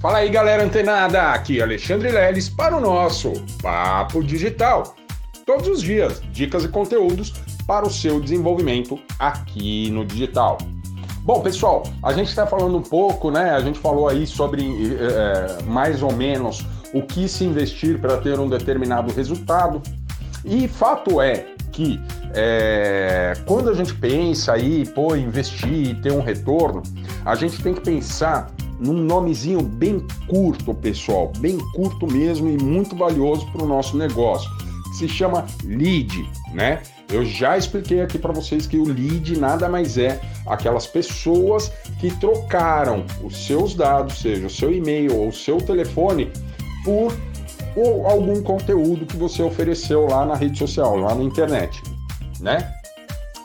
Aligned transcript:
Fala 0.00 0.18
aí, 0.18 0.30
galera 0.30 0.62
antenada! 0.62 1.32
Aqui 1.32 1.60
Alexandre 1.60 2.12
Leles 2.12 2.48
para 2.48 2.76
o 2.76 2.80
nosso 2.80 3.32
Papo 3.60 4.22
Digital. 4.22 4.94
Todos 5.44 5.66
os 5.66 5.82
dias, 5.82 6.22
dicas 6.30 6.62
e 6.62 6.68
conteúdos 6.68 7.32
para 7.66 7.84
o 7.84 7.90
seu 7.90 8.20
desenvolvimento 8.20 8.96
aqui 9.18 9.90
no 9.90 10.04
digital. 10.04 10.58
Bom, 11.22 11.40
pessoal, 11.40 11.82
a 12.00 12.12
gente 12.12 12.28
está 12.28 12.46
falando 12.46 12.76
um 12.76 12.82
pouco, 12.82 13.32
né? 13.32 13.50
A 13.50 13.58
gente 13.58 13.80
falou 13.80 14.08
aí 14.08 14.24
sobre 14.24 14.62
é, 15.00 15.64
mais 15.64 16.00
ou 16.00 16.12
menos 16.12 16.64
o 16.94 17.02
que 17.02 17.28
se 17.28 17.42
investir 17.42 17.98
para 17.98 18.18
ter 18.18 18.38
um 18.38 18.48
determinado 18.48 19.12
resultado. 19.12 19.82
E 20.44 20.68
fato 20.68 21.20
é 21.20 21.44
que 21.72 22.00
é, 22.36 23.32
quando 23.46 23.68
a 23.68 23.74
gente 23.74 23.92
pensa 23.94 24.52
aí, 24.52 24.86
pô, 24.86 25.16
investir 25.16 25.88
e 25.88 25.94
ter 25.96 26.12
um 26.12 26.22
retorno, 26.22 26.84
a 27.24 27.34
gente 27.34 27.60
tem 27.60 27.74
que 27.74 27.80
pensar 27.80 28.48
num 28.78 28.94
nomezinho 28.94 29.62
bem 29.62 30.06
curto, 30.26 30.72
pessoal, 30.74 31.32
bem 31.38 31.58
curto 31.74 32.06
mesmo 32.06 32.48
e 32.48 32.56
muito 32.56 32.96
valioso 32.96 33.46
para 33.52 33.64
o 33.64 33.66
nosso 33.66 33.96
negócio, 33.96 34.48
que 34.84 34.96
se 34.96 35.08
chama 35.08 35.46
lead, 35.64 36.28
né? 36.52 36.82
Eu 37.10 37.24
já 37.24 37.56
expliquei 37.56 38.02
aqui 38.02 38.18
para 38.18 38.32
vocês 38.32 38.66
que 38.66 38.76
o 38.76 38.84
lead 38.84 39.38
nada 39.38 39.68
mais 39.68 39.96
é 39.96 40.20
aquelas 40.46 40.86
pessoas 40.86 41.72
que 41.98 42.10
trocaram 42.18 43.04
os 43.22 43.46
seus 43.46 43.74
dados, 43.74 44.18
seja 44.18 44.46
o 44.46 44.50
seu 44.50 44.72
e-mail 44.72 45.16
ou 45.16 45.28
o 45.28 45.32
seu 45.32 45.58
telefone, 45.58 46.30
por 46.84 47.16
ou 47.74 48.06
algum 48.06 48.42
conteúdo 48.42 49.06
que 49.06 49.16
você 49.16 49.42
ofereceu 49.42 50.06
lá 50.06 50.26
na 50.26 50.34
rede 50.34 50.58
social, 50.58 50.96
lá 50.96 51.14
na 51.14 51.22
internet, 51.22 51.80
né? 52.40 52.74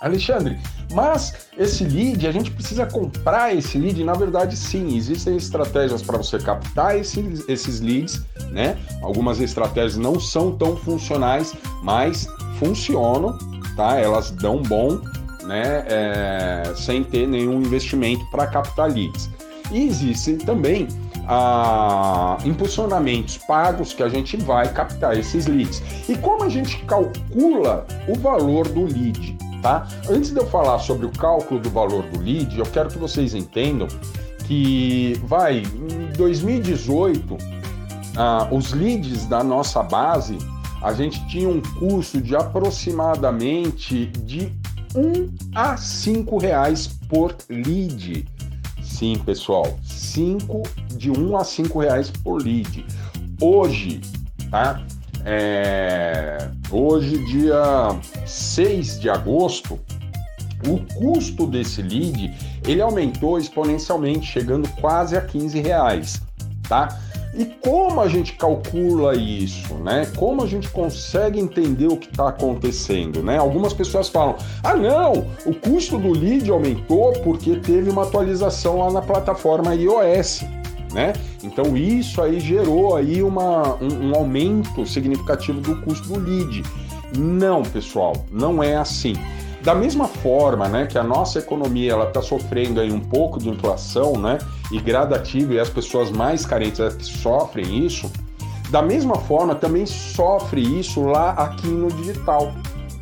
Alexandre, 0.02 0.58
mas 0.94 1.34
esse 1.58 1.84
lead, 1.84 2.28
a 2.28 2.32
gente 2.32 2.52
precisa 2.52 2.86
comprar 2.86 3.56
esse 3.56 3.78
lead? 3.78 4.04
Na 4.04 4.14
verdade, 4.14 4.56
sim, 4.56 4.96
existem 4.96 5.36
estratégias 5.36 6.02
para 6.02 6.18
você 6.18 6.38
captar 6.38 6.98
esses, 6.98 7.48
esses 7.50 7.82
leads, 7.82 8.22
né? 8.52 8.78
Algumas 9.02 9.40
estratégias 9.40 9.98
não 9.98 10.20
são 10.20 10.56
tão 10.56 10.78
funcionais, 10.78 11.54
mas 11.82 12.28
funcionam, 12.60 13.38
tá? 13.76 14.00
Elas 14.00 14.32
dão 14.32 14.62
bom, 14.62 15.02
né? 15.44 15.84
É, 15.88 16.74
sem 16.76 17.04
ter 17.04 17.28
nenhum 17.28 17.62
investimento 17.62 18.24
para 18.30 18.48
captar 18.48 18.92
leads. 18.92 19.30
E 19.72 19.88
existem 19.88 20.38
também 20.38 20.88
ah, 21.28 22.38
impulsionamentos 22.46 23.38
pagos 23.38 23.94
que 23.94 24.04
a 24.04 24.10
gente 24.10 24.38
vai 24.38 24.72
captar 24.72 25.18
esses 25.18 25.48
leads. 25.48 25.82
E 26.08 26.16
como 26.18 26.44
a 26.44 26.50
gente 26.50 26.78
calcula 26.86 27.86
o 28.08 28.16
valor 28.16 28.68
do 28.68 28.84
lead? 28.84 29.38
Tá? 29.64 29.88
Antes 30.10 30.32
de 30.32 30.38
eu 30.38 30.46
falar 30.46 30.78
sobre 30.80 31.06
o 31.06 31.10
cálculo 31.10 31.60
do 31.60 31.70
valor 31.70 32.04
do 32.04 32.20
lead, 32.20 32.60
eu 32.60 32.66
quero 32.66 32.90
que 32.90 32.98
vocês 33.00 33.34
entendam 33.34 33.88
que, 34.46 35.20
vai, 35.24 35.60
em 35.60 36.12
2018, 36.18 37.38
ah, 38.18 38.48
os 38.52 38.74
leads 38.74 39.26
da 39.26 39.42
nossa 39.42 39.82
base, 39.82 40.38
a 40.82 40.94
gente 40.94 41.26
tinha 41.28 41.48
um 41.48 41.62
custo 41.80 42.20
de 42.20 42.36
aproximadamente 42.36 44.08
de 44.08 44.52
1 44.94 45.34
a 45.56 45.78
5 45.78 46.38
reais 46.38 46.88
por 47.08 47.34
lead. 47.50 48.28
Sim, 48.84 49.18
pessoal, 49.26 49.80
5 49.82 50.62
de 50.90 51.10
1 51.10 51.38
a 51.38 51.44
5 51.46 51.80
reais 51.80 52.12
por 52.12 52.42
lead. 52.42 52.86
Hoje, 53.42 54.02
tá? 54.52 54.84
É, 55.26 56.50
hoje, 56.70 57.18
dia 57.26 57.96
6 58.26 59.00
de 59.00 59.10
agosto, 59.10 59.80
o 60.68 60.80
custo 60.96 61.46
desse 61.46 61.82
lead 61.82 62.34
ele 62.66 62.82
aumentou 62.82 63.38
exponencialmente, 63.38 64.26
chegando 64.26 64.68
quase 64.80 65.18
a 65.18 65.22
15 65.22 65.60
reais, 65.60 66.22
tá? 66.68 67.00
E 67.36 67.46
como 67.46 68.00
a 68.00 68.08
gente 68.08 68.34
calcula 68.34 69.16
isso, 69.16 69.74
né? 69.76 70.06
Como 70.16 70.44
a 70.44 70.48
gente 70.48 70.70
consegue 70.70 71.40
entender 71.40 71.88
o 71.88 71.98
que 71.98 72.08
está 72.08 72.30
acontecendo, 72.30 73.24
né? 73.24 73.38
Algumas 73.38 73.74
pessoas 73.74 74.08
falam: 74.08 74.36
ah, 74.64 74.76
não, 74.76 75.26
o 75.46 75.54
custo 75.54 75.98
do 75.98 76.12
lead 76.12 76.50
aumentou 76.52 77.12
porque 77.24 77.56
teve 77.56 77.90
uma 77.90 78.04
atualização 78.04 78.78
lá 78.78 78.92
na 78.92 79.02
plataforma 79.02 79.74
iOS 79.74 80.44
né? 80.94 81.14
Então 81.44 81.76
isso 81.76 82.22
aí 82.22 82.40
gerou 82.40 82.96
aí 82.96 83.22
uma, 83.22 83.76
um, 83.76 84.10
um 84.10 84.16
aumento 84.16 84.86
significativo 84.86 85.60
do 85.60 85.82
custo 85.82 86.08
do 86.08 86.20
lead. 86.20 86.64
Não, 87.18 87.64
pessoal, 87.64 88.26
não 88.32 88.64
é 88.64 88.76
assim. 88.76 89.16
Da 89.62 89.74
mesma 89.74 90.08
forma, 90.08 90.68
né, 90.68 90.86
que 90.86 90.98
a 90.98 91.04
nossa 91.04 91.40
economia 91.40 91.94
ela 91.94 92.08
está 92.10 92.22
sofrendo 92.22 92.82
aí 92.82 92.92
um 92.92 93.00
pouco 93.00 93.40
de 93.40 93.50
inflação, 93.50 94.18
né, 94.18 94.38
e 94.70 94.80
gradativa 94.80 95.54
e 95.54 95.60
as 95.60 95.70
pessoas 95.70 96.12
mais 96.12 96.46
carentes 96.46 96.82
é 96.82 96.90
que 96.90 97.06
sofrem 97.06 97.86
isso, 97.86 98.12
da 98.70 98.82
mesma 98.82 99.16
forma 99.16 99.56
também 99.56 99.86
sofre 99.86 100.60
isso 100.60 101.02
lá 101.04 101.32
aqui 101.32 101.68
no 101.68 101.88
digital, 101.90 102.52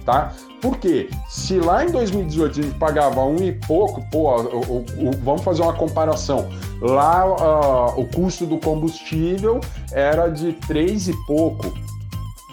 tá? 0.06 0.34
Porque 0.62 1.10
se 1.28 1.60
lá 1.60 1.84
em 1.84 1.92
2018 1.92 2.60
a 2.60 2.64
gente 2.64 2.78
pagava 2.78 3.24
um 3.26 3.38
e 3.38 3.52
pouco, 3.52 4.04
pô, 4.12 4.40
o, 4.42 4.58
o, 4.58 4.78
o, 4.80 5.12
vamos 5.24 5.42
fazer 5.42 5.64
uma 5.64 5.74
comparação. 5.74 6.50
Lá 6.80 7.26
uh, 7.26 8.00
o 8.00 8.06
custo 8.08 8.46
do 8.46 8.58
combustível 8.58 9.60
era 9.92 10.28
de 10.28 10.54
três 10.54 11.08
e 11.08 11.14
pouco, 11.26 11.74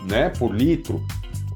né, 0.07 0.31
por 0.31 0.55
litro. 0.55 1.03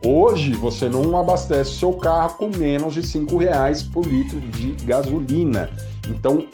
Hoje 0.04 0.52
você 0.52 0.88
não 0.88 1.16
abastece 1.16 1.78
seu 1.78 1.92
carro 1.92 2.34
com 2.36 2.48
menos 2.48 2.94
de 2.94 3.06
cinco 3.06 3.38
reais 3.38 3.82
por 3.82 4.04
litro 4.04 4.41
de 4.41 4.72
gasolina. 4.84 5.70
Então 6.08 6.47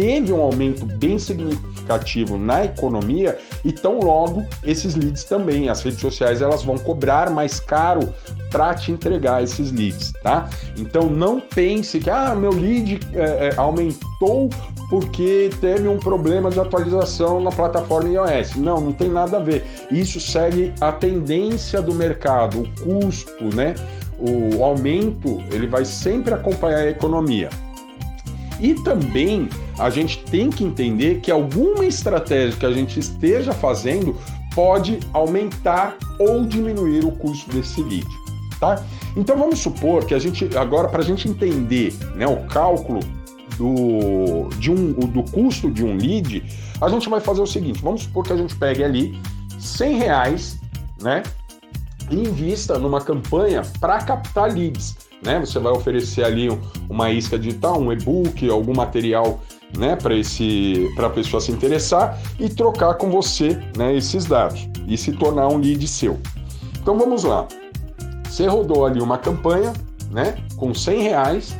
teve 0.00 0.32
um 0.32 0.40
aumento 0.40 0.86
bem 0.86 1.18
significativo 1.18 2.38
na 2.38 2.64
economia 2.64 3.36
e 3.62 3.70
tão 3.70 4.00
logo 4.00 4.42
esses 4.64 4.94
leads 4.94 5.24
também. 5.24 5.68
As 5.68 5.82
redes 5.82 6.00
sociais 6.00 6.40
elas 6.40 6.62
vão 6.62 6.78
cobrar 6.78 7.28
mais 7.28 7.60
caro 7.60 8.08
para 8.50 8.74
te 8.74 8.92
entregar 8.92 9.42
esses 9.42 9.70
leads, 9.70 10.14
tá? 10.22 10.48
Então 10.78 11.10
não 11.10 11.38
pense 11.38 12.00
que 12.00 12.08
ah, 12.08 12.34
meu 12.34 12.50
lead 12.50 12.98
é, 13.12 13.52
aumentou 13.58 14.48
porque 14.88 15.50
teve 15.60 15.86
um 15.86 15.98
problema 15.98 16.50
de 16.50 16.58
atualização 16.58 17.38
na 17.38 17.50
plataforma 17.50 18.08
iOS. 18.08 18.56
Não, 18.56 18.80
não 18.80 18.92
tem 18.92 19.10
nada 19.10 19.36
a 19.36 19.40
ver. 19.40 19.66
Isso 19.90 20.18
segue 20.18 20.72
a 20.80 20.92
tendência 20.92 21.82
do 21.82 21.94
mercado, 21.94 22.62
o 22.62 22.82
custo, 22.82 23.54
né? 23.54 23.74
O 24.18 24.64
aumento 24.64 25.42
ele 25.52 25.66
vai 25.66 25.84
sempre 25.84 26.32
acompanhar 26.32 26.78
a 26.78 26.88
economia. 26.88 27.50
E 28.58 28.74
também 28.74 29.48
a 29.80 29.90
gente 29.90 30.18
tem 30.24 30.50
que 30.50 30.62
entender 30.62 31.20
que 31.20 31.30
alguma 31.30 31.84
estratégia 31.84 32.58
que 32.58 32.66
a 32.66 32.72
gente 32.72 33.00
esteja 33.00 33.52
fazendo 33.52 34.16
pode 34.54 35.00
aumentar 35.12 35.96
ou 36.18 36.44
diminuir 36.44 37.04
o 37.04 37.12
custo 37.12 37.50
desse 37.50 37.82
lead 37.82 38.06
tá? 38.60 38.84
Então 39.16 39.36
vamos 39.36 39.58
supor 39.58 40.04
que 40.04 40.14
a 40.14 40.18
gente 40.18 40.56
agora 40.56 40.88
para 40.88 41.00
a 41.00 41.04
gente 41.04 41.28
entender, 41.28 41.94
né, 42.14 42.26
o 42.26 42.46
cálculo 42.46 43.00
do, 43.56 44.48
de 44.58 44.70
um, 44.70 44.92
do 44.92 45.22
custo 45.32 45.70
de 45.70 45.84
um 45.84 45.96
lead, 45.96 46.44
a 46.80 46.88
gente 46.88 47.08
vai 47.08 47.20
fazer 47.20 47.40
o 47.40 47.46
seguinte: 47.46 47.82
vamos 47.82 48.02
supor 48.02 48.24
que 48.24 48.32
a 48.32 48.36
gente 48.36 48.54
pegue 48.54 48.84
ali 48.84 49.18
100 49.58 49.96
reais, 49.96 50.58
né, 51.00 51.22
e 52.10 52.16
invista 52.16 52.78
numa 52.78 53.00
campanha 53.00 53.62
para 53.80 53.98
captar 53.98 54.52
leads. 54.52 54.96
Né? 55.22 55.40
Você 55.40 55.58
vai 55.58 55.72
oferecer 55.72 56.24
ali 56.24 56.48
uma 56.88 57.10
isca 57.10 57.38
digital, 57.38 57.80
um 57.80 57.92
e-book, 57.92 58.48
algum 58.48 58.74
material 58.74 59.40
né, 59.80 59.96
para 59.96 60.14
esse 60.14 60.92
para 60.94 61.06
a 61.06 61.10
pessoa 61.10 61.40
se 61.40 61.50
interessar 61.50 62.20
e 62.38 62.48
trocar 62.50 62.94
com 62.94 63.10
você 63.10 63.58
né, 63.76 63.96
esses 63.96 64.26
dados 64.26 64.68
e 64.86 64.96
se 64.96 65.12
tornar 65.12 65.48
um 65.48 65.56
lead 65.56 65.88
seu. 65.88 66.20
Então 66.80 66.98
vamos 66.98 67.24
lá. 67.24 67.48
Você 68.28 68.46
rodou 68.46 68.84
ali 68.86 69.00
uma 69.00 69.18
campanha, 69.18 69.72
né, 70.10 70.36
com 70.56 70.74
100 70.74 71.02
reais 71.02 71.56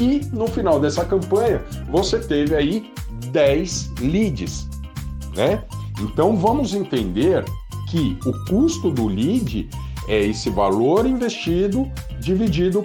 e 0.00 0.22
no 0.32 0.46
final 0.46 0.80
dessa 0.80 1.04
campanha 1.04 1.62
você 1.90 2.18
teve 2.18 2.56
aí 2.56 2.90
10 3.30 3.92
leads, 4.00 4.66
né? 5.36 5.62
Então 6.00 6.36
vamos 6.36 6.74
entender 6.74 7.44
que 7.90 8.18
o 8.24 8.32
custo 8.46 8.90
do 8.90 9.06
lead 9.06 9.68
é 10.08 10.24
esse 10.24 10.48
valor 10.48 11.06
investido 11.06 11.90
dividido 12.18 12.80